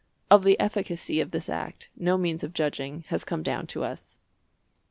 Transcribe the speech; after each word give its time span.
Of 0.31 0.43
the 0.43 0.59
efficacy 0.59 1.21
of 1.21 1.31
this 1.31 1.47
act 1.47 1.91
no 1.95 2.17
means 2.17 2.43
of 2.43 2.55
judging 2.55 3.03
has 3.09 3.23
come 3.23 3.43
down 3.43 3.67
to 3.67 3.83
us. 3.83 4.17